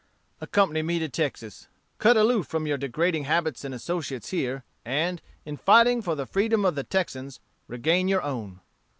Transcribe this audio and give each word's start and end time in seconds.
"'Accompany 0.41 0.81
me 0.81 0.97
to 0.97 1.07
Texas. 1.07 1.67
Cut 1.99 2.17
aloof 2.17 2.47
from 2.47 2.65
your 2.65 2.75
degrading 2.79 3.25
habits 3.25 3.63
and 3.63 3.71
associates 3.71 4.31
here, 4.31 4.63
and, 4.83 5.21
in 5.45 5.57
fighting 5.57 6.01
for 6.01 6.15
the 6.15 6.25
freedom 6.25 6.65
of 6.65 6.73
the 6.73 6.83
Texans, 6.83 7.39
regain 7.67 8.07
your 8.07 8.23
own.' 8.23 8.61